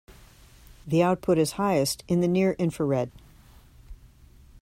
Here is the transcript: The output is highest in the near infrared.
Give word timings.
The 0.87 1.03
output 1.03 1.37
is 1.37 1.51
highest 1.51 2.03
in 2.07 2.21
the 2.21 2.27
near 2.27 2.53
infrared. 2.53 3.11